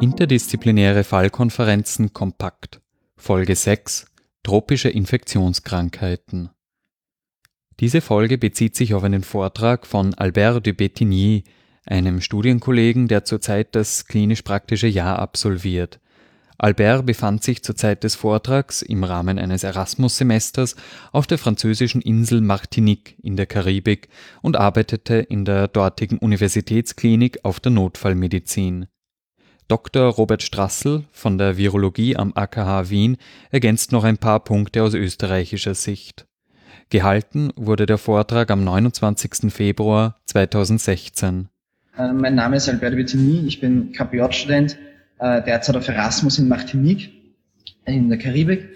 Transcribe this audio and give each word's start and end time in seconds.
Interdisziplinäre 0.00 1.04
Fallkonferenzen 1.04 2.12
kompakt. 2.12 2.80
Folge 3.16 3.56
6 3.56 4.06
Tropische 4.42 4.88
Infektionskrankheiten. 4.88 6.50
Diese 7.80 8.00
Folge 8.00 8.38
bezieht 8.38 8.76
sich 8.76 8.94
auf 8.94 9.04
einen 9.04 9.22
Vortrag 9.22 9.86
von 9.86 10.14
Albert 10.14 10.66
de 10.66 10.72
Bettigny, 10.72 11.44
einem 11.86 12.20
Studienkollegen, 12.20 13.08
der 13.08 13.24
zurzeit 13.24 13.74
das 13.74 14.06
klinisch-praktische 14.06 14.88
Jahr 14.88 15.18
absolviert. 15.18 16.00
Albert 16.60 17.06
befand 17.06 17.44
sich 17.44 17.62
zur 17.62 17.76
Zeit 17.76 18.02
des 18.02 18.16
Vortrags 18.16 18.82
im 18.82 19.04
Rahmen 19.04 19.38
eines 19.38 19.62
Erasmus-Semesters 19.62 20.74
auf 21.12 21.28
der 21.28 21.38
französischen 21.38 22.02
Insel 22.02 22.40
Martinique 22.40 23.16
in 23.22 23.36
der 23.36 23.46
Karibik 23.46 24.08
und 24.42 24.56
arbeitete 24.56 25.14
in 25.14 25.44
der 25.44 25.68
dortigen 25.68 26.18
Universitätsklinik 26.18 27.44
auf 27.44 27.60
der 27.60 27.70
Notfallmedizin. 27.70 28.86
Dr. 29.68 30.10
Robert 30.10 30.42
Strassel 30.42 31.04
von 31.12 31.38
der 31.38 31.58
Virologie 31.58 32.16
am 32.16 32.32
AKH 32.34 32.90
Wien 32.90 33.18
ergänzt 33.52 33.92
noch 33.92 34.02
ein 34.02 34.18
paar 34.18 34.40
Punkte 34.40 34.82
aus 34.82 34.94
österreichischer 34.94 35.76
Sicht. 35.76 36.26
Gehalten 36.90 37.52
wurde 37.54 37.86
der 37.86 37.98
Vortrag 37.98 38.50
am 38.50 38.64
29. 38.64 39.52
Februar 39.52 40.16
2016. 40.26 41.50
Äh, 41.96 42.12
mein 42.14 42.34
Name 42.34 42.56
ist 42.56 42.68
Albert 42.68 42.96
Bettini, 42.96 43.46
ich 43.46 43.60
bin 43.60 43.92
KPJ-Student 43.92 44.76
äh, 45.18 45.42
derzeit 45.42 45.76
auf 45.76 45.88
Erasmus 45.88 46.38
in 46.38 46.48
Martinique 46.48 47.12
in 47.84 48.08
der 48.08 48.18
Karibik. 48.18 48.68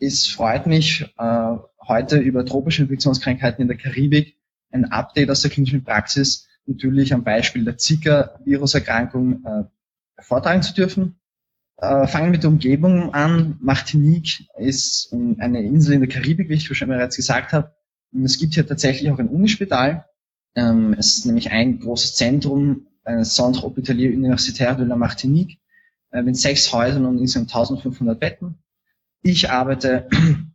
Es 0.00 0.26
freut 0.26 0.66
mich, 0.66 1.02
äh, 1.18 1.56
heute 1.86 2.18
über 2.18 2.44
tropische 2.44 2.82
Infektionskrankheiten 2.82 3.62
in 3.62 3.68
der 3.68 3.76
Karibik 3.76 4.36
ein 4.72 4.86
Update 4.86 5.30
aus 5.30 5.42
der 5.42 5.50
klinischen 5.50 5.84
Praxis 5.84 6.48
natürlich 6.66 7.14
am 7.14 7.24
Beispiel 7.24 7.64
der 7.64 7.78
Zika-Viruserkrankung 7.78 9.44
äh, 9.44 9.64
vortragen 10.22 10.62
zu 10.62 10.74
dürfen. 10.74 11.16
Äh, 11.78 12.06
fangen 12.06 12.26
wir 12.26 12.32
mit 12.32 12.42
der 12.42 12.50
Umgebung 12.50 13.14
an. 13.14 13.56
Martinique 13.60 14.48
ist 14.58 15.12
eine 15.12 15.62
Insel 15.62 15.94
in 15.94 16.00
der 16.00 16.08
Karibik, 16.08 16.48
wie 16.48 16.54
ich 16.54 16.64
schon 16.64 16.88
bereits 16.88 17.16
gesagt 17.16 17.52
habe. 17.52 17.74
Und 18.12 18.24
es 18.24 18.38
gibt 18.38 18.54
hier 18.54 18.66
tatsächlich 18.66 19.10
auch 19.10 19.18
ein 19.18 19.28
Unispital. 19.28 20.06
Ähm, 20.54 20.94
es 20.98 21.18
ist 21.18 21.26
nämlich 21.26 21.50
ein 21.50 21.78
großes 21.78 22.14
Zentrum, 22.14 22.86
ein 23.04 23.24
Centre 23.24 23.62
Hospitalier 23.62 24.10
Universitaire 24.10 24.76
de 24.76 24.86
la 24.86 24.96
Martinique, 24.96 25.58
mit 26.22 26.36
sechs 26.36 26.72
Häusern 26.72 27.04
und 27.06 27.18
insgesamt 27.18 27.54
1500 27.54 28.18
Betten. 28.18 28.58
Ich 29.22 29.50
arbeite 29.50 30.08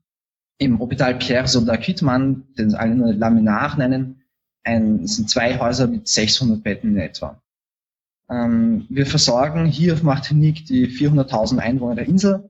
im 0.57 0.79
Hospital 0.79 1.15
Pierre 1.15 1.47
Soda 1.47 1.77
Quittmann, 1.77 2.43
den 2.57 2.75
alle 2.75 2.95
nur 2.95 3.13
Laminar 3.13 3.77
nennen. 3.77 4.23
Ein, 4.63 5.07
sind 5.07 5.29
zwei 5.29 5.57
Häuser 5.59 5.87
mit 5.87 6.07
600 6.07 6.63
Betten 6.63 6.91
in 6.91 7.01
etwa. 7.01 7.41
Ähm, 8.29 8.85
wir 8.89 9.05
versorgen 9.05 9.65
hier 9.65 9.93
auf 9.93 10.03
Martinique 10.03 10.65
die 10.65 10.87
400.000 10.87 11.57
Einwohner 11.57 11.95
der 11.95 12.07
Insel 12.07 12.49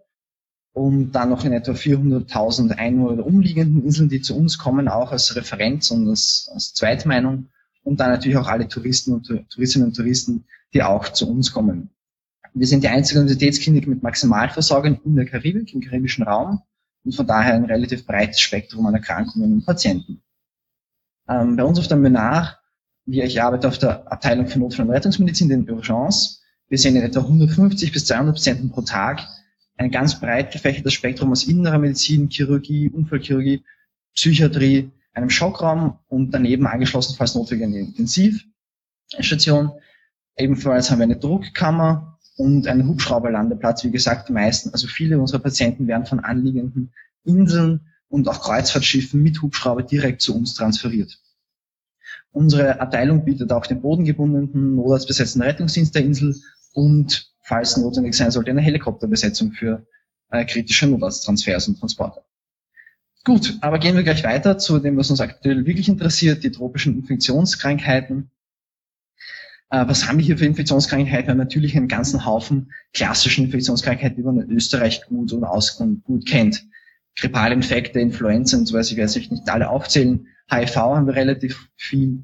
und 0.74 1.12
dann 1.14 1.30
noch 1.30 1.44
in 1.44 1.54
etwa 1.54 1.72
400.000 1.72 2.72
Einwohner 2.72 3.18
der 3.18 3.26
umliegenden 3.26 3.84
Inseln, 3.84 4.10
die 4.10 4.22
zu 4.22 4.36
uns 4.36 4.58
kommen, 4.58 4.88
auch 4.88 5.12
als 5.12 5.36
Referenz 5.36 5.90
und 5.92 6.08
als, 6.08 6.50
als 6.54 6.74
Zweitmeinung 6.74 7.48
und 7.84 8.00
dann 8.00 8.12
natürlich 8.12 8.38
auch 8.38 8.48
alle 8.48 8.68
Touristen 8.68 9.14
und 9.14 9.26
Touristinnen 9.50 9.88
und 9.88 9.96
Touristen, 9.96 10.46
die 10.74 10.84
auch 10.84 11.10
zu 11.10 11.30
uns 11.30 11.52
kommen. 11.52 11.90
Wir 12.54 12.68
sind 12.68 12.84
die 12.84 12.90
einzige 12.90 13.20
Universitätsklinik 13.20 13.88
mit 13.88 14.04
Maximalversorgung 14.04 15.00
in 15.06 15.16
der 15.16 15.26
Karibik, 15.26 15.74
im 15.74 15.82
karibischen 15.82 16.24
Raum 16.24 16.62
und 17.06 17.16
von 17.16 17.26
daher 17.26 17.54
ein 17.54 17.66
relativ 17.66 18.06
breites 18.06 18.42
Spektrum 18.42 18.86
an 18.86 18.94
Erkrankungen 18.94 19.54
und 19.54 19.66
Patienten. 19.66 20.22
Ähm, 21.30 21.56
bei 21.56 21.64
uns 21.64 21.80
auf 21.80 21.88
der 21.88 21.98
Menar, 21.98 22.60
wir, 23.06 23.24
ich 23.24 23.42
arbeite 23.42 23.68
auf 23.68 23.78
der 23.78 24.12
Abteilung 24.12 24.48
für 24.48 24.60
Notfall- 24.60 24.86
und 24.86 24.92
Rettungsmedizin, 24.92 25.50
den 25.50 25.70
Urgence. 25.70 26.42
Wir 26.68 26.78
sehen 26.78 26.96
in 26.96 27.04
etwa 27.04 27.22
150 27.22 27.92
bis 27.92 28.06
200 28.06 28.36
Patienten 28.36 28.70
pro 28.70 28.82
Tag. 28.82 29.28
Ein 29.78 29.92
ganz 29.92 30.20
breit 30.20 30.52
gefächertes 30.52 30.94
Spektrum 30.94 31.32
aus 31.32 31.46
innerer 31.46 31.80
Medizin, 31.80 32.30
Chirurgie, 32.30 32.90
Unfallchirurgie, 32.90 33.64
Psychiatrie, 34.14 34.92
einem 35.14 35.30
Schockraum 35.30 36.00
und 36.08 36.32
daneben 36.32 36.68
angeschlossen, 36.68 37.16
falls 37.18 37.36
notwendig, 37.36 37.68
eine 37.68 37.80
Intensivstation. 37.80 39.72
Ebenfalls 40.38 40.92
haben 40.92 41.00
wir 41.00 41.06
eine 41.06 41.18
Druckkammer, 41.18 42.20
und 42.42 42.66
einen 42.66 42.88
Hubschrauberlandeplatz. 42.88 43.84
Wie 43.84 43.92
gesagt, 43.92 44.30
die 44.30 44.34
meisten, 44.34 44.72
also 44.72 44.88
viele 44.88 45.20
unserer 45.20 45.40
Patienten 45.40 45.88
werden 45.88 46.08
von 46.08 46.20
anliegenden 46.20 46.92
Inseln 47.24 47.82
und 48.10 48.28
auch 48.28 48.42
Kreuzfahrtschiffen 48.42 49.22
mit 49.22 49.44
Hubschrauber 49.44 49.84
direkt 49.84 50.22
zu 50.22 50.36
uns 50.36 50.56
transferiert. 50.56 51.20
Unsere 52.32 52.80
Abteilung 52.80 53.26
bietet 53.26 53.52
auch 53.52 53.68
den 53.68 53.82
bodengebundenen, 53.82 54.76
notarztbesetzten 54.76 55.42
Rettungsdienst 55.44 55.94
der 55.94 56.04
Insel 56.04 56.36
und, 56.74 57.32
falls 57.44 57.78
notwendig 57.78 58.16
sein 58.16 58.32
sollte, 58.32 58.50
eine 58.50 58.62
Helikopterbesetzung 58.62 59.52
für 59.52 59.86
äh, 60.32 60.44
kritische 60.46 60.88
Notarzttransfers 60.88 61.68
und 61.68 61.80
Transporte. 61.80 62.22
Gut, 63.24 63.60
aber 63.62 63.78
gehen 63.78 63.96
wir 63.96 64.04
gleich 64.04 64.24
weiter 64.24 64.58
zu 64.58 64.80
dem, 64.80 64.98
was 64.98 65.12
uns 65.12 65.22
aktuell 65.22 65.68
wirklich 65.68 65.90
interessiert, 65.90 66.44
die 66.44 66.52
tropischen 66.52 66.96
Infektionskrankheiten. 66.98 68.32
Äh, 69.72 69.88
was 69.88 70.08
haben 70.08 70.20
wir 70.20 70.26
hier 70.26 70.38
für 70.38 70.46
Infektionskrankheiten? 70.46 71.28
Wir 71.28 71.32
haben 71.32 71.38
natürlich 71.38 71.76
einen 71.76 71.88
ganzen 71.88 72.26
Haufen 72.26 72.72
klassischen 72.94 73.46
Infektionskrankheiten, 73.46 74.18
die 74.18 74.24
man 74.24 74.40
in 74.40 74.52
Österreich 74.52 75.06
gut 75.06 75.32
und, 75.32 75.44
aus 75.44 75.82
gut 76.04 76.28
kennt. 76.28 76.66
Grippale 77.16 77.56
Infekte, 77.56 78.00
Influenza 78.00 78.58
und 78.58 78.68
so 78.68 78.74
weiter, 78.78 78.92
ich 78.92 78.98
werde 78.98 79.12
sich 79.12 79.32
nicht 79.32 79.50
alle 79.50 79.70
aufzählen. 79.70 80.28
HIV 80.52 80.76
haben 80.76 81.08
wir 81.08 81.16
relativ 81.16 81.70
viel, 81.76 82.24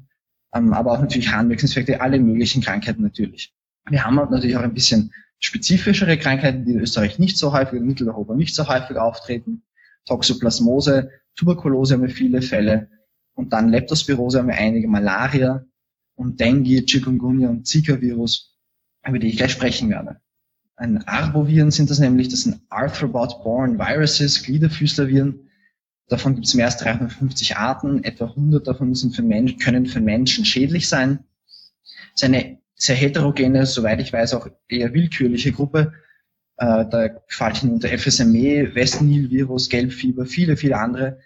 ähm, 0.54 0.72
aber 0.72 0.92
auch 0.92 1.00
natürlich 1.00 1.32
Harnwegsinfekte, 1.32 2.00
alle 2.00 2.18
möglichen 2.20 2.62
Krankheiten 2.62 3.02
natürlich. 3.02 3.54
Wir 3.88 4.04
haben 4.04 4.16
natürlich 4.16 4.56
auch 4.56 4.62
ein 4.62 4.74
bisschen 4.74 5.12
spezifischere 5.38 6.18
Krankheiten, 6.18 6.64
die 6.64 6.72
in 6.72 6.80
Österreich 6.80 7.18
nicht 7.18 7.38
so 7.38 7.52
häufig, 7.52 7.78
in 7.78 7.86
Mitteleuropa 7.86 8.34
nicht 8.34 8.54
so 8.54 8.68
häufig 8.68 8.96
auftreten. 8.96 9.62
Toxoplasmose, 10.06 11.10
Tuberkulose 11.36 11.94
haben 11.94 12.02
wir 12.02 12.10
viele 12.10 12.42
Fälle 12.42 12.88
und 13.34 13.52
dann 13.52 13.68
Leptospirose 13.68 14.38
haben 14.38 14.48
wir 14.48 14.56
einige, 14.56 14.88
Malaria, 14.88 15.64
und 16.18 16.40
Dengue, 16.40 16.84
Chikungunya 16.84 17.48
und 17.48 17.66
Zika-Virus, 17.66 18.56
über 19.06 19.18
die 19.18 19.28
ich 19.28 19.36
gleich 19.36 19.52
sprechen 19.52 19.88
werde. 19.88 20.20
Ein 20.74 21.06
Arboviren 21.06 21.70
sind 21.70 21.90
das 21.90 22.00
nämlich, 22.00 22.28
das 22.28 22.42
sind 22.42 22.60
Arthropod-borne 22.68 23.78
Viruses, 23.78 24.42
Gliederfüßlerviren. 24.42 25.48
Davon 26.08 26.34
gibt 26.34 26.46
es 26.46 26.54
mehr 26.54 26.66
als 26.66 26.76
350 26.78 27.56
Arten, 27.56 28.02
etwa 28.02 28.26
100 28.26 28.66
davon 28.66 28.94
sind 28.94 29.14
für 29.14 29.22
Menschen, 29.22 29.58
können 29.58 29.86
für 29.86 30.00
Menschen 30.00 30.44
schädlich 30.44 30.88
sein. 30.88 31.20
Es 32.14 32.22
ist 32.22 32.24
eine 32.24 32.58
sehr 32.74 32.96
heterogene, 32.96 33.66
soweit 33.66 34.00
ich 34.00 34.12
weiß, 34.12 34.34
auch 34.34 34.48
eher 34.68 34.92
willkürliche 34.94 35.52
Gruppe. 35.52 35.92
Äh, 36.56 36.84
da 36.88 37.10
fallen 37.28 37.70
unter 37.70 37.96
FSME, 37.96 38.74
West 38.74 39.02
Nile-Virus, 39.02 39.68
Gelbfieber, 39.68 40.26
viele, 40.26 40.56
viele 40.56 40.78
andere. 40.78 41.20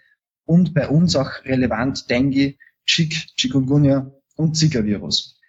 Und 0.45 0.75
bei 0.75 0.87
uns 0.87 1.15
auch 1.15 1.45
relevant 1.45 2.09
Dengue, 2.09 2.55
Chik, 2.85 3.13
Chikungunya 3.37 4.11
und 4.35 4.55
Zika-Virus. 4.55 5.39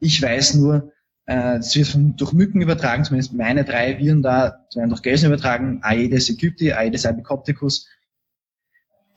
Ich 0.00 0.20
weiß 0.20 0.54
nur, 0.54 0.92
äh, 1.26 1.58
es 1.58 1.74
wird 1.76 1.88
von, 1.88 2.16
durch 2.16 2.32
Mücken 2.32 2.60
übertragen, 2.60 3.04
zumindest 3.04 3.32
meine 3.32 3.64
drei 3.64 3.98
Viren 3.98 4.22
da, 4.22 4.66
werden 4.74 4.90
durch 4.90 5.02
Gelsen 5.02 5.26
übertragen, 5.26 5.80
Aedes 5.82 6.30
aegypti, 6.30 6.72
Aedes 6.72 7.06
albicopticus. 7.06 7.88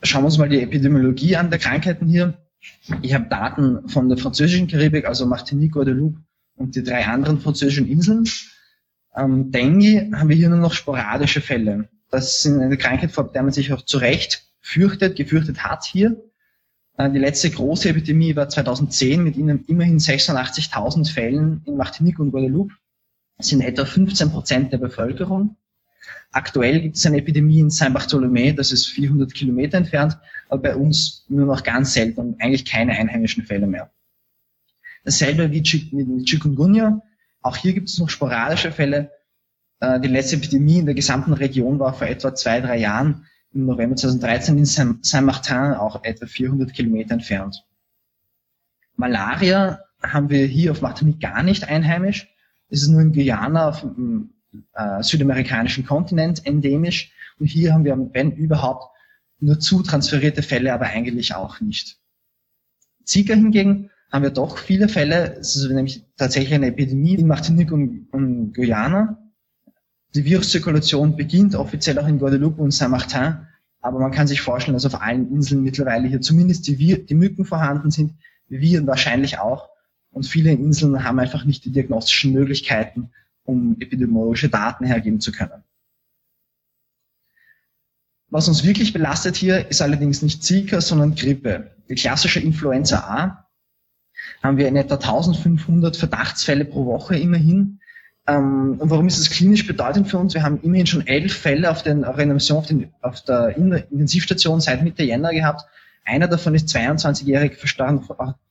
Schauen 0.02 0.22
wir 0.22 0.26
uns 0.26 0.38
mal 0.38 0.48
die 0.48 0.60
Epidemiologie 0.60 1.36
an 1.36 1.50
der 1.50 1.58
Krankheiten 1.58 2.06
hier. 2.06 2.38
Ich 3.02 3.14
habe 3.14 3.28
Daten 3.28 3.88
von 3.88 4.08
der 4.08 4.18
französischen 4.18 4.68
Karibik, 4.68 5.06
also 5.06 5.26
Martinique, 5.26 5.72
Guadeloupe 5.72 6.20
und 6.56 6.76
die 6.76 6.82
drei 6.82 7.04
anderen 7.06 7.40
französischen 7.40 7.88
Inseln. 7.88 8.24
Ähm, 9.14 9.50
Dengue 9.50 10.10
haben 10.14 10.28
wir 10.28 10.36
hier 10.36 10.48
nur 10.48 10.58
noch 10.58 10.74
sporadische 10.74 11.40
Fälle. 11.40 11.88
Das 12.10 12.44
ist 12.44 12.52
eine 12.52 12.76
Krankheit, 12.76 13.12
vor 13.12 13.30
der 13.32 13.42
man 13.42 13.52
sich 13.52 13.72
auch 13.72 13.82
zu 13.82 13.98
Recht 13.98 14.46
fürchtet, 14.60 15.16
gefürchtet 15.16 15.64
hat 15.64 15.84
hier. 15.84 16.22
Äh, 16.96 17.10
die 17.10 17.18
letzte 17.18 17.50
große 17.50 17.88
Epidemie 17.88 18.36
war 18.36 18.48
2010 18.48 19.22
mit 19.22 19.36
immerhin 19.36 19.98
86.000 19.98 21.12
Fällen 21.12 21.62
in 21.64 21.76
Martinique 21.76 22.18
und 22.18 22.30
Guadeloupe. 22.30 22.74
Das 23.36 23.48
sind 23.48 23.60
etwa 23.60 23.84
15 23.84 24.30
Prozent 24.30 24.72
der 24.72 24.78
Bevölkerung. 24.78 25.56
Aktuell 26.32 26.80
gibt 26.80 26.96
es 26.96 27.06
eine 27.06 27.18
Epidemie 27.18 27.60
in 27.60 27.70
Saint-Bartholomew, 27.70 28.52
das 28.52 28.72
ist 28.72 28.86
400 28.86 29.32
Kilometer 29.32 29.78
entfernt, 29.78 30.18
aber 30.48 30.62
bei 30.62 30.76
uns 30.76 31.24
nur 31.28 31.46
noch 31.46 31.62
ganz 31.62 31.94
selten 31.94 32.36
eigentlich 32.38 32.64
keine 32.64 32.92
einheimischen 32.92 33.44
Fälle 33.44 33.66
mehr. 33.66 33.90
Dasselbe 35.04 35.50
wie 35.52 35.62
mit 35.92 36.26
Chikungunya. 36.26 37.02
Auch 37.40 37.56
hier 37.56 37.74
gibt 37.74 37.88
es 37.88 37.98
noch 37.98 38.10
sporadische 38.10 38.72
Fälle. 38.72 39.12
Äh, 39.80 40.00
die 40.00 40.08
letzte 40.08 40.36
Epidemie 40.36 40.78
in 40.78 40.86
der 40.86 40.94
gesamten 40.94 41.32
Region 41.32 41.78
war 41.78 41.94
vor 41.94 42.06
etwa 42.06 42.34
zwei, 42.34 42.60
drei 42.60 42.78
Jahren 42.78 43.26
im 43.56 43.66
November 43.66 43.96
2013 43.96 44.58
in 44.58 44.64
Saint-Martin, 44.66 45.74
auch 45.74 46.04
etwa 46.04 46.26
400 46.26 46.72
Kilometer 46.72 47.14
entfernt. 47.14 47.64
Malaria 48.96 49.80
haben 50.02 50.30
wir 50.30 50.46
hier 50.46 50.72
auf 50.72 50.82
Martinique 50.82 51.20
gar 51.20 51.42
nicht 51.42 51.68
einheimisch. 51.68 52.28
Es 52.68 52.82
ist 52.82 52.88
nur 52.88 53.00
in 53.00 53.12
Guyana 53.12 53.68
auf 53.68 53.80
dem 53.80 54.34
äh, 54.74 55.02
südamerikanischen 55.02 55.86
Kontinent 55.86 56.46
endemisch. 56.46 57.12
Und 57.38 57.46
hier 57.46 57.72
haben 57.72 57.84
wir, 57.84 57.96
wenn 58.12 58.32
überhaupt, 58.32 58.92
nur 59.38 59.60
zu 59.60 59.82
transferierte 59.82 60.42
Fälle, 60.42 60.72
aber 60.72 60.86
eigentlich 60.86 61.34
auch 61.34 61.60
nicht. 61.60 61.98
Zika 63.04 63.34
hingegen 63.34 63.90
haben 64.10 64.22
wir 64.22 64.30
doch 64.30 64.56
viele 64.56 64.88
Fälle, 64.88 65.36
es 65.38 65.56
ist 65.56 65.68
nämlich 65.68 66.04
tatsächlich 66.16 66.54
eine 66.54 66.68
Epidemie 66.68 67.16
in 67.16 67.26
Martinique 67.26 67.72
und, 67.72 68.08
und 68.12 68.54
Guyana. 68.54 69.25
Die 70.16 70.24
Viruszirkulation 70.24 71.14
beginnt 71.14 71.54
offiziell 71.54 71.98
auch 71.98 72.08
in 72.08 72.18
Guadeloupe 72.18 72.62
und 72.62 72.70
Saint-Martin, 72.70 73.46
aber 73.82 73.98
man 73.98 74.12
kann 74.12 74.26
sich 74.26 74.40
vorstellen, 74.40 74.72
dass 74.72 74.86
auf 74.86 75.02
allen 75.02 75.30
Inseln 75.30 75.62
mittlerweile 75.62 76.08
hier 76.08 76.22
zumindest 76.22 76.66
die, 76.66 76.78
Wir 76.78 77.04
die 77.04 77.14
Mücken 77.14 77.44
vorhanden 77.44 77.90
sind, 77.90 78.14
Viren 78.48 78.86
wahrscheinlich 78.86 79.38
auch. 79.38 79.68
Und 80.10 80.26
viele 80.26 80.52
Inseln 80.52 81.04
haben 81.04 81.18
einfach 81.18 81.44
nicht 81.44 81.66
die 81.66 81.70
diagnostischen 81.70 82.32
Möglichkeiten, 82.32 83.10
um 83.44 83.76
epidemiologische 83.78 84.48
Daten 84.48 84.86
hergeben 84.86 85.20
zu 85.20 85.32
können. 85.32 85.62
Was 88.30 88.48
uns 88.48 88.64
wirklich 88.64 88.94
belastet 88.94 89.36
hier, 89.36 89.68
ist 89.68 89.82
allerdings 89.82 90.22
nicht 90.22 90.42
Zika, 90.42 90.80
sondern 90.80 91.14
Grippe. 91.14 91.72
Die 91.90 91.94
klassische 91.94 92.40
Influenza 92.40 93.00
A 93.00 93.48
haben 94.42 94.56
wir 94.56 94.66
in 94.66 94.76
etwa 94.76 94.94
1500 94.94 95.94
Verdachtsfälle 95.94 96.64
pro 96.64 96.86
Woche 96.86 97.18
immerhin. 97.18 97.80
Ähm, 98.26 98.76
und 98.78 98.90
warum 98.90 99.06
ist 99.06 99.18
das 99.20 99.30
klinisch 99.30 99.66
bedeutend 99.66 100.08
für 100.08 100.18
uns? 100.18 100.34
Wir 100.34 100.42
haben 100.42 100.60
immerhin 100.62 100.86
schon 100.86 101.06
elf 101.06 101.36
Fälle 101.36 101.70
auf, 101.70 101.82
den, 101.82 102.04
auf, 102.04 102.18
auf, 102.18 102.66
den, 102.66 102.92
auf 103.00 103.22
der 103.22 103.56
Intensivstation 103.56 104.60
seit 104.60 104.82
Mitte 104.82 105.04
Jänner 105.04 105.32
gehabt. 105.32 105.66
Einer 106.04 106.28
davon 106.28 106.54
ist 106.54 106.68
22-jährig 106.74 107.56
verstorben, 107.56 108.06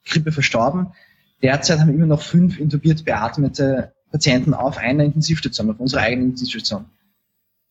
Grippe 0.05 0.31
verstorben. 0.31 0.93
Derzeit 1.41 1.79
haben 1.79 1.87
wir 1.87 1.95
immer 1.95 2.05
noch 2.05 2.21
fünf 2.21 2.59
intubiert 2.59 3.05
beatmete 3.05 3.93
Patienten 4.11 4.53
auf 4.53 4.77
einer 4.77 5.03
Intensivstation, 5.03 5.69
auf 5.69 5.79
unserer 5.79 6.01
eigenen 6.01 6.29
Intensivstation. 6.31 6.85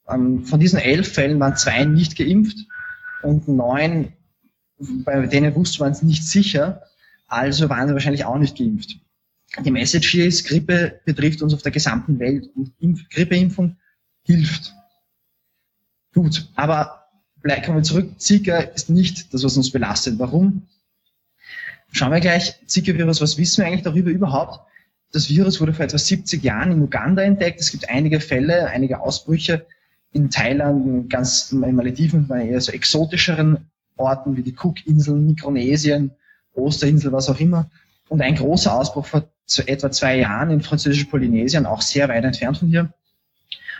Ähm, 0.08 0.44
von 0.44 0.60
diesen 0.60 0.78
elf 0.78 1.12
Fällen 1.12 1.40
waren 1.40 1.56
zwei 1.56 1.84
nicht 1.84 2.16
geimpft 2.16 2.58
und 3.22 3.48
neun, 3.48 4.12
bei 4.78 5.26
denen 5.26 5.54
wusste 5.54 5.80
man 5.80 5.92
es 5.92 6.02
nicht 6.02 6.26
sicher, 6.26 6.82
also 7.28 7.70
waren 7.70 7.88
sie 7.88 7.94
wahrscheinlich 7.94 8.26
auch 8.26 8.38
nicht 8.38 8.58
geimpft. 8.58 8.98
Die 9.62 9.70
Message 9.70 10.10
hier 10.10 10.26
ist, 10.26 10.46
Grippe 10.46 11.00
betrifft 11.04 11.42
uns 11.42 11.54
auf 11.54 11.62
der 11.62 11.72
gesamten 11.72 12.18
Welt 12.18 12.50
und 12.56 12.72
Impf 12.80 13.08
Grippeimpfung 13.08 13.76
hilft. 14.24 14.74
Gut, 16.12 16.48
aber 16.54 17.04
kommen 17.64 17.78
wir 17.78 17.82
zurück. 17.82 18.18
Zika 18.18 18.58
ist 18.58 18.90
nicht 18.90 19.32
das, 19.32 19.44
was 19.44 19.56
uns 19.56 19.70
belastet. 19.70 20.18
Warum? 20.18 20.66
Schauen 21.92 22.10
wir 22.10 22.20
gleich, 22.20 22.54
Zika-Virus, 22.66 23.20
was 23.20 23.38
wissen 23.38 23.58
wir 23.58 23.66
eigentlich 23.66 23.82
darüber 23.82 24.10
überhaupt? 24.10 24.60
Das 25.12 25.28
Virus 25.28 25.60
wurde 25.60 25.74
vor 25.74 25.84
etwa 25.84 25.98
70 25.98 26.42
Jahren 26.42 26.72
in 26.72 26.82
Uganda 26.82 27.22
entdeckt. 27.22 27.60
Es 27.60 27.70
gibt 27.70 27.88
einige 27.88 28.18
Fälle, 28.18 28.66
einige 28.68 29.00
Ausbrüche 29.00 29.66
in 30.10 30.30
Thailand, 30.30 31.08
ganz 31.08 31.52
in 31.52 31.60
Malediven, 31.60 32.26
bei 32.26 32.48
eher 32.48 32.60
so 32.60 32.72
exotischeren 32.72 33.70
Orten 33.96 34.36
wie 34.36 34.42
die 34.42 34.56
Cookinseln, 34.56 35.26
Mikronesien, 35.26 36.12
Osterinsel, 36.54 37.12
was 37.12 37.28
auch 37.28 37.38
immer. 37.38 37.70
Und 38.08 38.22
ein 38.22 38.34
großer 38.34 38.74
Ausbruch 38.74 39.06
vor 39.06 39.28
etwa 39.66 39.90
zwei 39.90 40.18
Jahren 40.18 40.50
in 40.50 40.60
französisch 40.60 41.04
Polynesien, 41.04 41.66
auch 41.66 41.82
sehr 41.82 42.08
weit 42.08 42.24
entfernt 42.24 42.58
von 42.58 42.68
hier. 42.68 42.92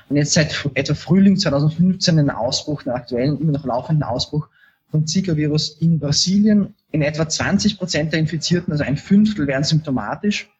Und 0.08 0.16
jetzt 0.16 0.34
seit 0.34 0.68
etwa 0.74 0.94
Frühling 0.94 1.36
2015 1.36 2.18
ein 2.18 2.30
Ausbruch, 2.30 2.84
einen 2.84 2.94
aktuellen, 2.94 3.40
immer 3.40 3.52
noch 3.52 3.64
laufenden 3.64 4.02
Ausbruch 4.02 4.48
von 4.90 5.06
Zika-Virus 5.06 5.78
in 5.80 5.98
Brasilien. 5.98 6.74
In 6.90 7.02
etwa 7.02 7.28
20 7.28 7.78
Prozent 7.78 8.12
der 8.12 8.20
Infizierten, 8.20 8.72
also 8.72 8.84
ein 8.84 8.96
Fünftel, 8.96 9.46
werden 9.46 9.64
symptomatisch. 9.64 10.50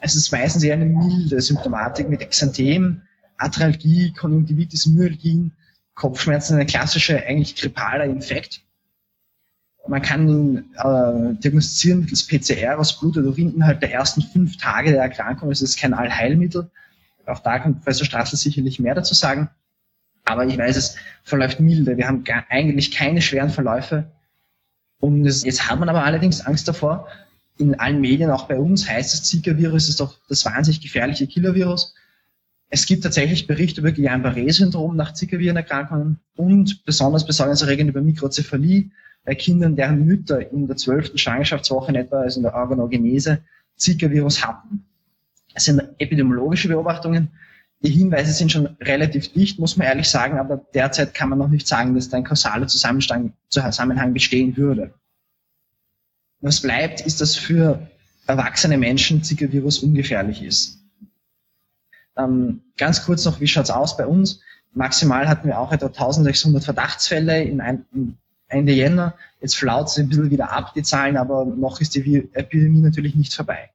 Es 0.00 0.16
ist 0.16 0.32
meistens 0.32 0.62
eher 0.62 0.74
eine 0.74 0.86
milde 0.86 1.40
Symptomatik 1.40 2.08
mit 2.08 2.20
Exanthem, 2.20 3.02
Arthralgie, 3.36 4.12
Konjunktivitis, 4.12 4.86
Myalgien, 4.86 5.52
Kopfschmerzen, 5.94 6.54
eine 6.54 6.66
klassische, 6.66 7.22
eigentlich 7.24 7.56
grippaler 7.56 8.04
Infekt. 8.04 8.62
Man 9.88 10.02
kann 10.02 10.64
äh, 10.76 11.34
diagnostizieren 11.42 12.00
mittels 12.00 12.26
PCR 12.26 12.78
aus 12.78 12.98
Blut 12.98 13.16
oder 13.16 13.28
Urin 13.28 13.54
innerhalb 13.54 13.80
der 13.80 13.92
ersten 13.92 14.22
fünf 14.22 14.56
Tage 14.56 14.90
der 14.90 15.02
Erkrankung. 15.02 15.50
Es 15.50 15.62
ist 15.62 15.78
kein 15.78 15.94
Allheilmittel. 15.94 16.70
Auch 17.26 17.40
da 17.40 17.58
kann 17.58 17.76
Professor 17.76 18.06
Strassel 18.06 18.38
sicherlich 18.38 18.78
mehr 18.78 18.94
dazu 18.94 19.14
sagen. 19.14 19.50
Aber 20.24 20.46
ich 20.46 20.58
weiß, 20.58 20.76
es 20.76 20.96
verläuft 21.22 21.60
milde. 21.60 21.96
Wir 21.96 22.08
haben 22.08 22.24
gar, 22.24 22.44
eigentlich 22.48 22.90
keine 22.90 23.22
schweren 23.22 23.50
Verläufe. 23.50 24.10
Und 24.98 25.26
es, 25.26 25.44
jetzt 25.44 25.68
hat 25.68 25.78
man 25.78 25.88
aber 25.88 26.04
allerdings 26.04 26.40
Angst 26.40 26.66
davor. 26.68 27.08
In 27.58 27.78
allen 27.78 28.00
Medien, 28.00 28.30
auch 28.30 28.48
bei 28.48 28.58
uns, 28.58 28.88
heißt 28.88 29.12
das 29.12 29.22
Zika-Virus 29.24 29.88
ist 29.88 30.00
doch 30.00 30.18
das 30.28 30.44
wahnsinnig 30.44 30.80
gefährliche 30.80 31.26
Killer-Virus. 31.26 31.94
Es 32.68 32.86
gibt 32.86 33.04
tatsächlich 33.04 33.46
Berichte 33.46 33.80
über 33.80 33.92
Guillain-Barré-Syndrom 33.92 34.96
nach 34.96 35.14
Zika-Virenerkrankungen 35.14 36.18
und 36.34 36.84
besonders 36.84 37.24
besorgniserregend 37.24 37.90
über 37.90 38.02
Mikrozephalie 38.02 38.90
bei 39.26 39.34
Kindern, 39.34 39.76
deren 39.76 40.06
Mütter 40.06 40.50
in 40.52 40.68
der 40.68 40.76
zwölften 40.76 41.18
Schwangerschaftswoche 41.18 41.90
in 41.90 41.96
etwa, 41.96 42.20
also 42.20 42.38
in 42.38 42.44
der 42.44 42.54
Organogenese, 42.54 43.42
Zika-Virus 43.76 44.46
hatten. 44.46 44.86
Es 45.52 45.64
sind 45.64 45.82
epidemiologische 45.98 46.68
Beobachtungen. 46.68 47.32
Die 47.80 47.90
Hinweise 47.90 48.32
sind 48.32 48.52
schon 48.52 48.66
relativ 48.80 49.32
dicht, 49.32 49.58
muss 49.58 49.76
man 49.76 49.88
ehrlich 49.88 50.08
sagen, 50.08 50.38
aber 50.38 50.64
derzeit 50.72 51.12
kann 51.12 51.28
man 51.28 51.38
noch 51.38 51.48
nicht 51.48 51.66
sagen, 51.66 51.94
dass 51.94 52.08
da 52.08 52.16
ein 52.16 52.24
kausaler 52.24 52.68
Zusammenhang 52.68 54.12
bestehen 54.14 54.56
würde. 54.56 54.94
Was 56.40 56.62
bleibt, 56.62 57.00
ist, 57.00 57.20
dass 57.20 57.36
für 57.36 57.90
erwachsene 58.26 58.78
Menschen 58.78 59.24
Zika-Virus 59.24 59.80
ungefährlich 59.80 60.42
ist. 60.42 60.78
Ähm, 62.16 62.62
ganz 62.76 63.04
kurz 63.04 63.24
noch, 63.24 63.40
wie 63.40 63.48
schaut's 63.48 63.70
aus 63.70 63.96
bei 63.96 64.06
uns? 64.06 64.40
Maximal 64.72 65.28
hatten 65.28 65.48
wir 65.48 65.58
auch 65.58 65.72
etwa 65.72 65.86
1600 65.86 66.62
Verdachtsfälle 66.62 67.42
in, 67.42 67.60
ein, 67.60 67.86
in 67.92 68.18
Ende 68.48 68.72
Jänner. 68.72 69.14
Jetzt 69.40 69.56
flaut 69.56 69.88
es 69.88 69.98
ein 69.98 70.08
bisschen 70.08 70.30
wieder 70.30 70.52
ab, 70.52 70.72
die 70.74 70.82
Zahlen, 70.82 71.16
aber 71.16 71.44
noch 71.44 71.80
ist 71.80 71.94
die 71.94 72.28
Epidemie 72.32 72.80
natürlich 72.80 73.14
nicht 73.14 73.34
vorbei. 73.34 73.70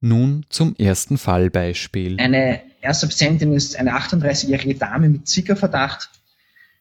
Nun 0.00 0.44
zum 0.50 0.76
ersten 0.76 1.16
Fallbeispiel. 1.16 2.20
Eine 2.20 2.60
erste 2.82 3.06
Patientin 3.06 3.52
ist 3.54 3.76
eine 3.76 3.92
38-jährige 3.96 4.74
Dame 4.74 5.08
mit 5.08 5.26
Zika-Verdacht. 5.26 6.10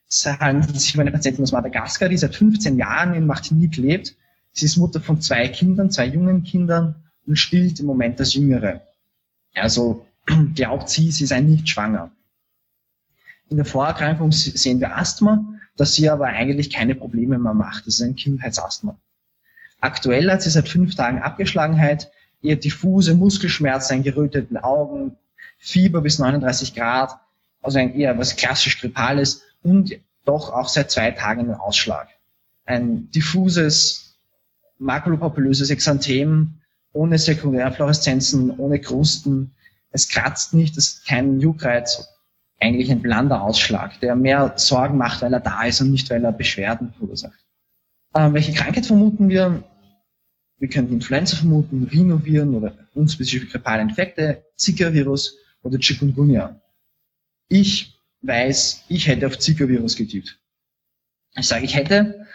Es 0.10 0.26
handelt 0.26 0.80
sich 0.80 0.94
um 0.94 1.02
eine 1.02 1.12
Patientin 1.12 1.44
aus 1.44 1.54
Madagaskar, 1.54 2.10
die 2.10 2.18
seit 2.18 2.36
15 2.36 2.78
Jahren 2.78 3.14
in 3.14 3.26
Martinique 3.26 3.78
lebt. 3.78 4.16
Sie 4.52 4.66
ist 4.66 4.78
Mutter 4.78 5.00
von 5.00 5.22
zwei 5.22 5.48
Kindern, 5.48 5.90
zwei 5.90 6.06
jungen 6.06 6.44
Kindern 6.44 6.96
und 7.26 7.38
stillt 7.38 7.80
im 7.80 7.86
Moment 7.86 8.20
das 8.20 8.34
Jüngere. 8.34 8.82
Also 9.54 10.06
glaubt 10.56 10.90
sie, 10.90 11.12
sie 11.12 11.26
sei 11.26 11.40
nicht 11.40 11.70
schwanger. 11.70 12.12
In 13.50 13.58
der 13.58 13.66
Vorerkrankung 13.66 14.32
sehen 14.32 14.80
wir 14.80 14.98
Asthma, 14.98 15.53
das 15.76 15.96
sie 15.96 16.10
aber 16.10 16.28
eigentlich 16.28 16.70
keine 16.70 16.96
Probleme 16.96 17.38
mehr 17.38 17.54
macht. 17.54 17.88
Das 17.88 17.96
ist 17.96 18.02
ein 18.02 18.16
Kindheitsasthma. 18.16 18.98
Aktuell 19.82 20.32
hat 20.32 20.42
sie 20.42 20.50
seit 20.50 20.70
fünf 20.70 20.96
Tagen 20.96 21.20
Abgeschlagenheit, 21.20 22.12
eher 22.42 22.56
diffuse 22.56 23.16
Muskelschmerzen, 23.16 24.04
geröteten 24.04 24.58
Augen, 24.58 25.18
Fieber 25.58 26.02
bis 26.02 26.20
39 26.20 26.76
Grad, 26.76 27.18
also 27.62 27.80
ein 27.80 27.96
eher 27.96 28.18
was 28.18 28.36
klassisch 28.36 28.80
Grippales 28.80 29.42
und 29.62 29.98
doch 30.26 30.52
auch 30.52 30.68
seit 30.68 30.92
zwei 30.92 31.12
Tagen 31.12 31.42
einen 31.42 31.56
Ausschlag. 31.56 32.10
Ein 32.66 33.10
diffuses 33.12 34.18
makulopapulöses 34.78 35.70
Exanthem 35.70 36.60
ohne 36.94 37.18
Sekundärfluoreszenzen, 37.18 38.52
ohne 38.52 38.80
Krusten. 38.80 39.54
Es 39.92 40.08
kratzt 40.08 40.54
nicht, 40.54 40.78
es 40.78 40.94
ist 40.94 41.08
kein 41.08 41.40
Juckreiz, 41.40 42.08
eigentlich 42.64 42.92
ein 42.92 43.02
blander 43.02 43.42
Ausschlag, 43.42 44.00
der 44.00 44.16
mehr 44.16 44.54
Sorgen 44.56 44.98
macht, 44.98 45.22
weil 45.22 45.34
er 45.34 45.40
da 45.40 45.64
ist 45.64 45.82
und 45.82 45.92
nicht, 45.92 46.10
weil 46.10 46.24
er 46.24 46.32
Beschwerden 46.32 46.94
verursacht. 46.98 47.46
Ähm, 48.16 48.34
welche 48.34 48.54
Krankheit 48.54 48.86
vermuten 48.86 49.30
wir? 49.30 49.64
Wir 50.58 50.70
könnten 50.70 50.94
Influenza 50.94 51.36
vermuten, 51.36 51.90
Rhinoviren 51.92 52.56
oder 52.56 52.74
unspezifische 52.94 53.48
grippale 53.48 53.82
Infekte, 53.82 54.46
Zika-Virus 54.56 55.38
oder 55.62 55.78
Chikungunya. 55.78 56.62
Ich 57.50 58.00
weiß, 58.22 58.86
ich 58.88 59.08
hätte 59.08 59.28
auf 59.28 59.38
Zika-Virus 59.38 59.96
getippt. 59.98 60.40
Ich 61.36 61.48
sage, 61.48 61.66
ich 61.66 61.76
hätte, 61.76 62.26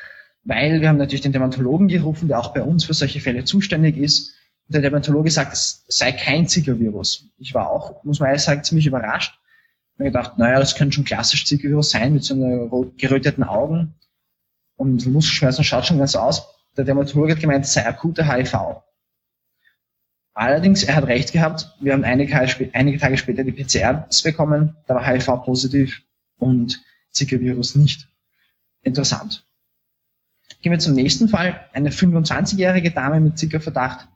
weil 0.44 0.80
wir 0.80 0.88
haben 0.88 0.98
natürlich 0.98 1.22
den 1.22 1.32
Dermatologen 1.32 1.88
gerufen, 1.88 2.28
der 2.28 2.38
auch 2.38 2.52
bei 2.52 2.62
uns 2.62 2.84
für 2.84 2.94
solche 2.94 3.20
Fälle 3.20 3.44
zuständig 3.44 3.96
ist 3.96 4.34
der 4.68 4.82
Dermatologe 4.82 5.30
sagt, 5.30 5.54
es 5.54 5.84
sei 5.88 6.12
kein 6.12 6.46
Zika-Virus. 6.46 7.30
Ich 7.38 7.54
war 7.54 7.70
auch, 7.70 8.04
muss 8.04 8.20
man 8.20 8.28
ehrlich 8.28 8.42
sagen, 8.42 8.62
ziemlich 8.62 8.86
überrascht. 8.86 9.38
Habe 9.98 10.10
gedacht, 10.10 10.38
naja, 10.38 10.58
das 10.58 10.74
könnte 10.74 10.94
schon 10.94 11.04
klassisch 11.04 11.44
Zika-Virus 11.46 11.90
sein, 11.90 12.12
mit 12.12 12.24
so 12.24 12.34
einer 12.34 12.68
geröteten 12.96 13.44
Augen 13.44 13.94
und 14.76 15.04
Muskelschmerzen 15.06 15.64
schaut 15.64 15.86
schon 15.86 15.98
ganz 15.98 16.14
aus. 16.14 16.54
Der 16.76 16.84
Dermatologe 16.84 17.32
hat 17.32 17.40
gemeint, 17.40 17.64
es 17.64 17.72
sei 17.72 17.84
akute 17.84 18.32
HIV. 18.32 18.82
Allerdings, 20.34 20.84
er 20.84 20.94
hat 20.94 21.08
recht 21.08 21.32
gehabt. 21.32 21.74
Wir 21.80 21.92
haben 21.92 22.04
einige 22.04 22.30
Tage, 22.30 23.16
später 23.18 23.42
die 23.42 23.52
PCRs 23.52 24.22
bekommen. 24.22 24.76
Da 24.86 24.94
war 24.94 25.04
HIV 25.04 25.44
positiv 25.44 26.02
und 26.36 26.80
Zika-Virus 27.10 27.74
nicht. 27.74 28.08
Interessant. 28.82 29.44
Gehen 30.62 30.70
wir 30.70 30.78
zum 30.78 30.94
nächsten 30.94 31.28
Fall. 31.28 31.68
Eine 31.72 31.90
25-jährige 31.90 32.92
Dame 32.92 33.18
mit 33.18 33.38
Zika-Verdacht 33.38 34.06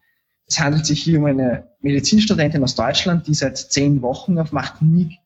es 0.53 0.61
handelt 0.61 0.85
sich 0.85 1.03
hier 1.03 1.19
um 1.19 1.25
eine 1.25 1.69
Medizinstudentin 1.81 2.63
aus 2.63 2.75
Deutschland, 2.75 3.27
die 3.27 3.35
seit 3.35 3.57
zehn 3.57 4.03
Wochen 4.03 4.39
auf 4.39 4.53
Martinique 4.53 5.19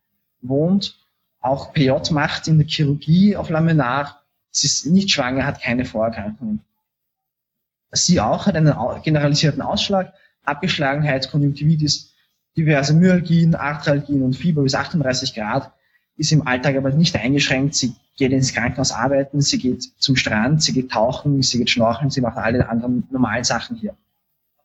wohnt, 0.48 0.98
auch 1.40 1.72
PJ 1.72 1.92
macht 2.10 2.48
in 2.48 2.58
der 2.58 2.66
Chirurgie 2.66 3.36
auf 3.36 3.50
Lamenar. 3.50 4.22
Sie 4.50 4.66
ist 4.66 4.86
nicht 4.86 5.10
schwanger, 5.10 5.46
hat 5.46 5.62
keine 5.62 5.84
Vorerkrankungen. 5.84 6.60
Sie 7.92 8.20
auch, 8.20 8.46
hat 8.46 8.56
einen 8.56 8.74
generalisierten 9.02 9.62
Ausschlag, 9.62 10.12
Abgeschlagenheit, 10.44 11.30
Konjunktivitis, 11.30 12.14
diverse 12.56 12.94
Myalgien, 12.94 13.54
Arthralgien 13.54 14.22
und 14.22 14.34
Fieber 14.34 14.62
bis 14.62 14.74
38 14.74 15.34
Grad, 15.34 15.72
ist 16.16 16.32
im 16.32 16.46
Alltag 16.46 16.76
aber 16.76 16.90
nicht 16.90 17.14
eingeschränkt. 17.16 17.74
Sie 17.74 17.94
geht 18.16 18.32
ins 18.32 18.54
Krankenhaus 18.54 18.92
arbeiten, 18.92 19.40
sie 19.40 19.58
geht 19.58 19.92
zum 19.98 20.16
Strand, 20.16 20.62
sie 20.62 20.72
geht 20.72 20.90
tauchen, 20.90 21.42
sie 21.42 21.58
geht 21.58 21.70
schnorcheln, 21.70 22.10
sie 22.10 22.22
machen 22.22 22.38
alle 22.38 22.68
anderen 22.68 23.06
normalen 23.10 23.44
Sachen 23.44 23.76
hier. 23.76 23.94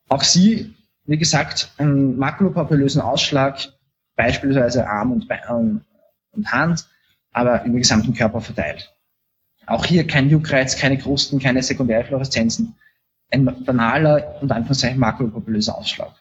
Auch 0.07 0.23
sie, 0.23 0.73
wie 1.05 1.17
gesagt, 1.17 1.71
einen 1.77 2.17
makulopapillösen 2.17 3.01
Ausschlag, 3.01 3.73
beispielsweise 4.21 4.87
Arm 4.87 5.11
und, 5.11 5.27
Bein 5.27 5.81
und 6.31 6.51
Hand, 6.51 6.87
aber 7.31 7.61
über 7.61 7.73
den 7.73 7.77
gesamten 7.77 8.13
Körper 8.13 8.39
verteilt. 8.39 8.93
Auch 9.65 9.85
hier 9.85 10.05
kein 10.05 10.29
Juckreiz, 10.29 10.77
keine 10.77 10.97
Krusten, 10.97 11.39
keine 11.39 11.63
Sekundärfluoreszenzen. 11.63 12.75
Ein 13.31 13.45
banaler 13.65 14.39
und 14.41 14.51
Anführungszeichen 14.51 14.99
makulopapillöser 14.99 15.75
Ausschlag. 15.75 16.13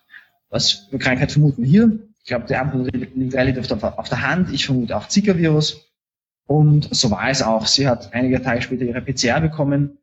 Was 0.49 0.87
für 0.91 0.99
Krankheit 0.99 1.33
vermuten 1.33 1.63
wir 1.63 1.69
hier? 1.69 1.99
Ich 2.21 2.27
glaube, 2.27 2.47
der 2.47 2.63
Antwort 2.63 2.95
liegt 2.95 3.73
auf, 3.73 3.83
auf 3.83 4.09
der 4.09 4.23
Hand. 4.23 4.51
Ich 4.53 4.65
vermute 4.65 4.97
auch 4.97 5.09
Zika-Virus. 5.09 5.87
Und 6.47 6.95
so 6.95 7.11
war 7.11 7.29
es 7.29 7.43
auch. 7.43 7.67
Sie 7.67 7.87
hat 7.87 8.15
einige 8.15 8.41
Tage 8.43 8.63
später 8.63 8.85
ihre 8.85 9.03
PCR 9.03 9.41
bekommen. 9.41 9.99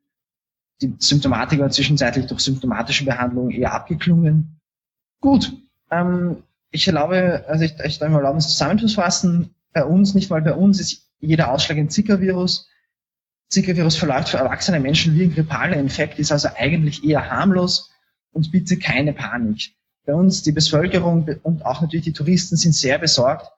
Die 0.81 0.95
Symptomatik 0.99 1.59
war 1.59 1.69
zwischenzeitlich 1.69 2.27
durch 2.27 2.41
symptomatische 2.41 3.05
Behandlung 3.05 3.49
eher 3.49 3.73
abgeklungen. 3.73 4.59
Gut, 5.19 5.51
ähm, 5.89 6.43
ich 6.71 6.87
erlaube, 6.87 7.45
also 7.47 7.63
ich, 7.63 7.73
ich 7.83 7.99
darf 7.99 8.09
mal 8.09 8.17
erlauben, 8.17 8.39
es 8.39 8.49
zusammenzufassen. 8.49 9.55
Bei 9.73 9.83
uns, 9.85 10.13
nicht 10.13 10.29
mal 10.29 10.41
bei 10.41 10.53
uns, 10.53 10.79
ist 10.79 11.09
jeder 11.19 11.51
Ausschlag 11.51 11.77
ein 11.77 11.89
Zika-Virus. 11.89 12.69
Zika-Virus 13.49 13.95
verläuft 13.95 14.29
für 14.29 14.37
erwachsene 14.37 14.79
Menschen 14.79 15.15
wie 15.15 15.23
ein 15.23 15.33
grippaler 15.33 15.77
Infekt, 15.77 16.19
ist 16.19 16.31
also 16.31 16.49
eigentlich 16.55 17.03
eher 17.03 17.29
harmlos 17.29 17.91
und 18.31 18.51
bitte 18.51 18.77
keine 18.77 19.13
Panik 19.13 19.77
bei 20.07 20.13
uns, 20.15 20.41
die 20.41 20.53
Bevölkerung 20.53 21.27
und 21.43 21.65
auch 21.65 21.81
natürlich 21.81 22.05
die 22.05 22.13
Touristen 22.13 22.55
sind 22.55 22.73
sehr 22.73 22.97
besorgt, 22.97 23.51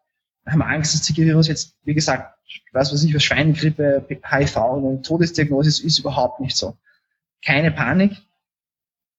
haben 0.46 0.64
Angst, 0.64 0.96
dass 0.96 1.04
Zika-Virus 1.04 1.48
jetzt, 1.48 1.78
wie 1.84 1.94
gesagt, 1.94 2.36
was 2.74 2.92
weiß 2.92 3.04
ich, 3.04 3.14
was 3.14 3.24
Schweinegrippe, 3.24 4.04
HIV 4.10 4.58
und 4.58 5.06
Todesdiagnose 5.06 5.70
ist, 5.70 5.80
ist 5.80 6.00
überhaupt 6.00 6.40
nicht 6.40 6.58
so. 6.58 6.76
Keine 7.46 7.72
Panik. 7.72 8.18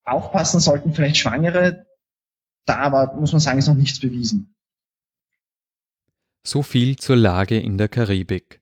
Aufpassen 0.04 0.58
sollten 0.58 0.92
vielleicht 0.92 1.18
Schwangere. 1.18 1.86
Da 2.70 2.76
aber, 2.76 3.14
muss 3.18 3.32
man 3.32 3.40
sagen, 3.40 3.58
ist 3.58 3.66
noch 3.66 3.74
nichts 3.74 3.98
bewiesen. 3.98 4.54
So 6.46 6.62
viel 6.62 6.94
zur 6.94 7.16
Lage 7.16 7.58
in 7.58 7.78
der 7.78 7.88
Karibik. 7.88 8.60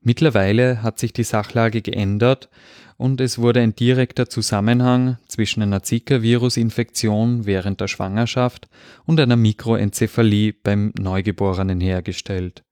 Mittlerweile 0.00 0.84
hat 0.84 1.00
sich 1.00 1.12
die 1.12 1.24
Sachlage 1.24 1.82
geändert 1.82 2.50
und 2.98 3.20
es 3.20 3.36
wurde 3.36 3.60
ein 3.60 3.74
direkter 3.74 4.28
Zusammenhang 4.28 5.18
zwischen 5.26 5.60
einer 5.60 5.82
Zika-Virus-Infektion 5.82 7.46
während 7.46 7.80
der 7.80 7.88
Schwangerschaft 7.88 8.68
und 9.06 9.18
einer 9.18 9.34
Mikroencephalie 9.34 10.52
beim 10.52 10.92
Neugeborenen 10.96 11.80
hergestellt. 11.80 12.62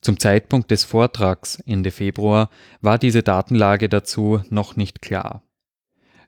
Zum 0.00 0.18
Zeitpunkt 0.18 0.70
des 0.70 0.84
Vortrags 0.84 1.60
Ende 1.66 1.90
Februar 1.90 2.48
war 2.80 2.96
diese 2.96 3.22
Datenlage 3.22 3.90
dazu 3.90 4.42
noch 4.48 4.74
nicht 4.74 5.02
klar. 5.02 5.42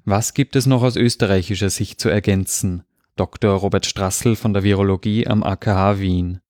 Was 0.05 0.35
gibt 0.35 0.55
es 0.55 0.67
noch 0.67 0.83
aus 0.83 0.97
österreichischer 0.97 1.71
Sicht 1.71 1.99
zu 1.99 2.11
ergänzen? 2.11 2.83
Dr. 3.17 3.53
Robert 3.55 3.87
Strassel 3.87 4.37
von 4.37 4.55
der 4.55 4.63
Virologie 4.63 5.27
am 5.27 5.43
AKH 5.43 6.01
Wien. 6.01 6.41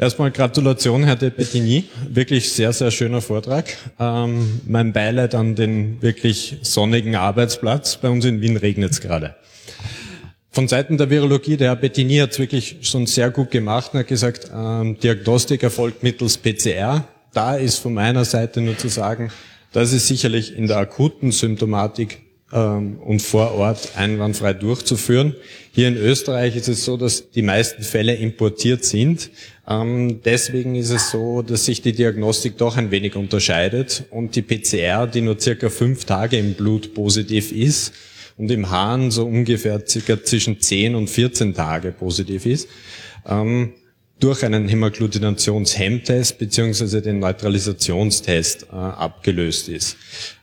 Erstmal 0.00 0.30
Gratulation, 0.30 1.02
Herr 1.02 1.16
de 1.16 1.30
Pettigny. 1.30 1.84
Wirklich 2.08 2.52
sehr, 2.52 2.72
sehr 2.72 2.92
schöner 2.92 3.20
Vortrag. 3.20 3.76
Ähm, 3.98 4.60
mein 4.64 4.92
Beileid 4.92 5.34
an 5.34 5.56
den 5.56 6.00
wirklich 6.00 6.58
sonnigen 6.62 7.16
Arbeitsplatz. 7.16 7.96
Bei 7.96 8.08
uns 8.08 8.24
in 8.24 8.40
Wien 8.40 8.56
regnet 8.56 8.92
es 8.92 9.00
gerade. 9.00 9.34
Von 10.50 10.68
Seiten 10.68 10.98
der 10.98 11.10
Virologie, 11.10 11.56
der 11.56 11.70
Herr 11.70 11.76
Bettini 11.76 12.18
hat 12.18 12.30
es 12.30 12.38
wirklich 12.38 12.78
schon 12.82 13.06
sehr 13.06 13.30
gut 13.30 13.50
gemacht 13.50 13.92
und 13.92 14.00
hat 14.00 14.06
gesagt, 14.06 14.52
ähm, 14.54 14.98
Diagnostik 15.00 15.64
erfolgt 15.64 16.04
mittels 16.04 16.38
PCR. 16.38 17.04
Da 17.32 17.56
ist 17.56 17.78
von 17.78 17.92
meiner 17.92 18.24
Seite 18.24 18.60
nur 18.60 18.78
zu 18.78 18.88
sagen, 18.88 19.32
das 19.72 19.92
ist 19.92 20.06
sicherlich 20.06 20.56
in 20.56 20.68
der 20.68 20.76
akuten 20.76 21.32
Symptomatik 21.32 22.27
und 22.50 23.20
vor 23.20 23.52
Ort 23.52 23.92
einwandfrei 23.96 24.54
durchzuführen. 24.54 25.34
Hier 25.72 25.88
in 25.88 25.96
Österreich 25.96 26.56
ist 26.56 26.68
es 26.68 26.84
so, 26.84 26.96
dass 26.96 27.30
die 27.30 27.42
meisten 27.42 27.82
Fälle 27.82 28.14
importiert 28.14 28.84
sind. 28.84 29.30
Ähm, 29.68 30.22
deswegen 30.24 30.74
ist 30.74 30.90
es 30.90 31.10
so, 31.10 31.42
dass 31.42 31.66
sich 31.66 31.82
die 31.82 31.92
Diagnostik 31.92 32.56
doch 32.56 32.78
ein 32.78 32.90
wenig 32.90 33.16
unterscheidet 33.16 34.04
und 34.10 34.34
die 34.34 34.42
PCR, 34.42 35.06
die 35.06 35.20
nur 35.20 35.38
circa 35.38 35.68
fünf 35.68 36.06
Tage 36.06 36.38
im 36.38 36.54
Blut 36.54 36.94
positiv 36.94 37.52
ist 37.52 37.92
und 38.38 38.50
im 38.50 38.70
Hahn 38.70 39.10
so 39.10 39.26
ungefähr 39.26 39.86
circa 39.86 40.22
zwischen 40.22 40.58
10 40.58 40.94
und 40.94 41.10
14 41.10 41.52
Tage 41.52 41.92
positiv 41.92 42.46
ist, 42.46 42.68
ähm, 43.28 43.74
durch 44.20 44.44
einen 44.44 44.68
HämagglutinationsHEM-Test 44.68 46.38
beziehungsweise 46.38 47.00
den 47.02 47.20
Neutralisationstest 47.20 48.64
äh, 48.64 48.74
abgelöst 48.74 49.68
ist. 49.68 49.96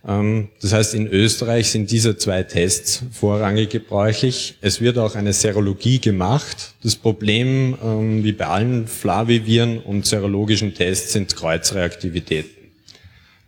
Ähm, 0.08 0.50
das 0.62 0.74
heißt, 0.74 0.94
in 0.94 1.08
Österreich 1.08 1.70
sind 1.70 1.92
diese 1.92 2.18
zwei 2.18 2.44
Tests 2.44 3.04
vorrangig 3.12 3.70
gebräuchlich. 3.70 4.56
Es 4.62 4.80
wird 4.80 4.98
auch 4.98 5.16
eine 5.16 5.34
Serologie 5.34 6.00
gemacht. 6.00 6.74
Das 6.84 6.96
Problem, 6.96 7.78
ähm, 7.84 8.24
wie 8.24 8.32
bei 8.32 8.48
allen 8.48 8.88
Flaviviren 8.88 9.80
und 9.80 10.06
serologischen 10.06 10.74
Tests, 10.74 11.14
sind 11.14 11.36
Kreuzreaktivitäten. 11.36 12.72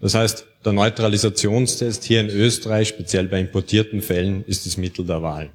Das 0.02 0.14
heißt, 0.14 0.46
der 0.66 0.74
Neutralisationstest 0.74 2.04
hier 2.04 2.20
in 2.20 2.30
Österreich, 2.30 2.90
speziell 2.90 3.28
bei 3.28 3.40
importierten 3.40 4.02
Fällen, 4.02 4.44
ist 4.46 4.66
das 4.66 4.76
Mittel 4.78 5.06
der 5.06 5.22
Wahl. 5.22 5.50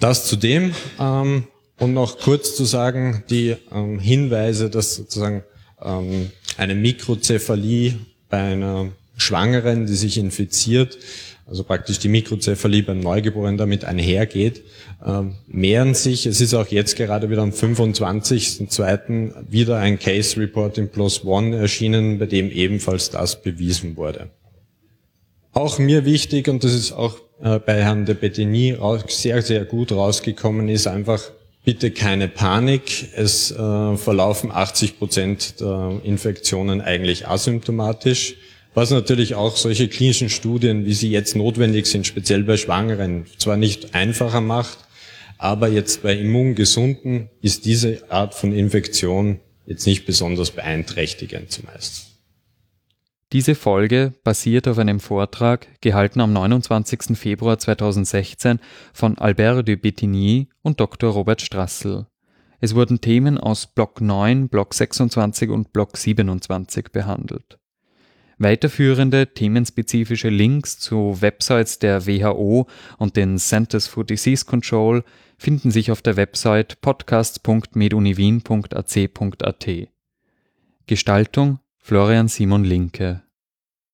Das 0.00 0.26
zudem, 0.26 0.72
ähm, 0.98 1.44
und 1.78 1.94
noch 1.94 2.18
kurz 2.18 2.56
zu 2.56 2.64
sagen, 2.64 3.24
die 3.30 3.56
ähm, 3.72 3.98
Hinweise, 3.98 4.70
dass 4.70 4.94
sozusagen 4.94 5.42
ähm, 5.82 6.30
eine 6.56 6.74
Mikrozephalie 6.74 7.96
bei 8.28 8.38
einer 8.38 8.90
Schwangeren, 9.16 9.86
die 9.86 9.94
sich 9.94 10.18
infiziert, 10.18 10.98
also 11.46 11.62
praktisch 11.64 11.98
die 11.98 12.08
Mikrozephalie 12.08 12.82
beim 12.82 13.00
Neugeborenen 13.00 13.56
damit 13.56 13.84
einhergeht, 13.84 14.62
äh, 15.04 15.22
mehren 15.46 15.94
sich. 15.94 16.26
Es 16.26 16.40
ist 16.40 16.54
auch 16.54 16.66
jetzt 16.68 16.96
gerade 16.96 17.30
wieder 17.30 17.42
am 17.42 17.50
25.02. 17.50 19.32
wieder 19.48 19.78
ein 19.78 19.98
Case 19.98 20.40
Report 20.40 20.76
im 20.78 20.88
Plus 20.88 21.24
One 21.24 21.56
erschienen, 21.56 22.18
bei 22.18 22.26
dem 22.26 22.50
ebenfalls 22.50 23.10
das 23.10 23.42
bewiesen 23.42 23.96
wurde. 23.96 24.30
Auch 25.52 25.78
mir 25.78 26.04
wichtig, 26.04 26.48
und 26.48 26.64
das 26.64 26.74
ist 26.74 26.92
auch 26.92 27.16
äh, 27.40 27.58
bei 27.58 27.82
Herrn 27.82 28.06
de 28.06 28.14
Bettini 28.14 28.76
sehr, 29.08 29.40
sehr 29.40 29.64
gut 29.64 29.92
rausgekommen, 29.92 30.68
ist 30.68 30.86
einfach 30.86 31.30
bitte 31.66 31.90
keine 31.90 32.28
Panik. 32.28 33.08
Es 33.14 33.50
äh, 33.50 33.96
verlaufen 33.96 34.50
80 34.50 34.98
Prozent 34.98 35.60
der 35.60 36.00
Infektionen 36.02 36.80
eigentlich 36.80 37.28
asymptomatisch 37.28 38.36
was 38.76 38.90
natürlich 38.90 39.34
auch 39.34 39.56
solche 39.56 39.88
klinischen 39.88 40.28
Studien, 40.28 40.84
wie 40.84 40.92
sie 40.92 41.10
jetzt 41.10 41.34
notwendig 41.34 41.86
sind, 41.86 42.06
speziell 42.06 42.42
bei 42.42 42.58
Schwangeren, 42.58 43.24
zwar 43.38 43.56
nicht 43.56 43.94
einfacher 43.94 44.42
macht, 44.42 44.80
aber 45.38 45.68
jetzt 45.68 46.02
bei 46.02 46.14
Immungesunden 46.14 47.30
ist 47.40 47.64
diese 47.64 48.02
Art 48.10 48.34
von 48.34 48.52
Infektion 48.52 49.40
jetzt 49.64 49.86
nicht 49.86 50.04
besonders 50.04 50.50
beeinträchtigend 50.50 51.50
zumeist. 51.50 52.15
Diese 53.32 53.56
Folge 53.56 54.12
basiert 54.22 54.68
auf 54.68 54.78
einem 54.78 55.00
Vortrag, 55.00 55.66
gehalten 55.80 56.20
am 56.20 56.32
29. 56.32 57.18
Februar 57.18 57.58
2016 57.58 58.60
von 58.92 59.18
Albert 59.18 59.66
de 59.66 59.74
Bettigny 59.74 60.48
und 60.62 60.78
Dr. 60.78 61.10
Robert 61.10 61.42
Strassel. 61.42 62.06
Es 62.60 62.76
wurden 62.76 63.00
Themen 63.00 63.36
aus 63.36 63.66
Block 63.66 64.00
9, 64.00 64.48
Block 64.48 64.74
26 64.74 65.50
und 65.50 65.72
Block 65.72 65.96
27 65.96 66.92
behandelt. 66.92 67.58
Weiterführende 68.38 69.34
themenspezifische 69.34 70.28
Links 70.28 70.78
zu 70.78 71.20
Websites 71.20 71.80
der 71.80 72.06
WHO 72.06 72.68
und 72.98 73.16
den 73.16 73.38
Centers 73.38 73.88
for 73.88 74.04
Disease 74.04 74.44
Control 74.44 75.02
finden 75.36 75.72
sich 75.72 75.90
auf 75.90 76.00
der 76.00 76.16
Website 76.16 76.80
podcasts.meduniwien.ac.at. 76.80 79.68
Gestaltung 80.86 81.58
Florian 81.88 82.28
Simon 82.28 82.64
Linke 82.64 83.20